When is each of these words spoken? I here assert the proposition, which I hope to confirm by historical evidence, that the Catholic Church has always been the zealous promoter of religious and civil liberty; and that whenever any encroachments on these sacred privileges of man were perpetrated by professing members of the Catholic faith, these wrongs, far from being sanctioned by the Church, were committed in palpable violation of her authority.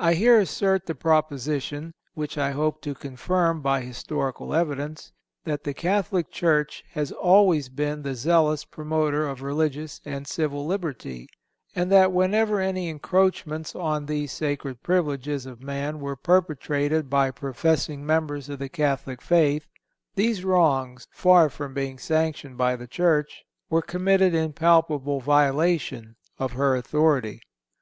I 0.00 0.14
here 0.14 0.40
assert 0.40 0.86
the 0.86 0.94
proposition, 0.94 1.92
which 2.14 2.38
I 2.38 2.52
hope 2.52 2.80
to 2.80 2.94
confirm 2.94 3.60
by 3.60 3.82
historical 3.82 4.54
evidence, 4.54 5.12
that 5.44 5.64
the 5.64 5.74
Catholic 5.74 6.30
Church 6.30 6.82
has 6.92 7.12
always 7.12 7.68
been 7.68 8.00
the 8.00 8.14
zealous 8.14 8.64
promoter 8.64 9.28
of 9.28 9.42
religious 9.42 10.00
and 10.06 10.26
civil 10.26 10.64
liberty; 10.64 11.26
and 11.76 11.92
that 11.92 12.12
whenever 12.12 12.60
any 12.60 12.88
encroachments 12.88 13.74
on 13.76 14.06
these 14.06 14.32
sacred 14.32 14.82
privileges 14.82 15.44
of 15.44 15.62
man 15.62 16.00
were 16.00 16.16
perpetrated 16.16 17.10
by 17.10 17.30
professing 17.30 18.06
members 18.06 18.48
of 18.48 18.58
the 18.60 18.70
Catholic 18.70 19.20
faith, 19.20 19.66
these 20.14 20.46
wrongs, 20.46 21.06
far 21.12 21.50
from 21.50 21.74
being 21.74 21.98
sanctioned 21.98 22.56
by 22.56 22.74
the 22.74 22.86
Church, 22.88 23.44
were 23.68 23.82
committed 23.82 24.34
in 24.34 24.54
palpable 24.54 25.20
violation 25.20 26.16
of 26.38 26.52
her 26.52 26.74
authority. 26.74 27.42